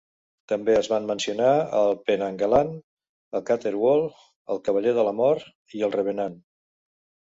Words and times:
També 0.51 0.73
es 0.77 0.87
van 0.93 1.05
mencionar 1.11 1.49
el 1.81 1.93
penanggalan, 2.09 2.73
el 3.41 3.47
caterwaul, 3.53 4.05
el 4.57 4.67
cavaller 4.67 4.99
de 5.01 5.09
la 5.13 5.17
mort 5.23 5.51
i 5.81 5.89
el 5.91 5.99
revenant. 6.03 6.47